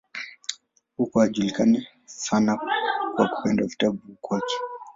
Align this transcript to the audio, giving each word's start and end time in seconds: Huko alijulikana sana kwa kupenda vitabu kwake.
Huko 0.97 1.21
alijulikana 1.21 1.85
sana 2.05 2.59
kwa 3.15 3.27
kupenda 3.27 3.65
vitabu 3.65 3.99
kwake. 4.21 4.55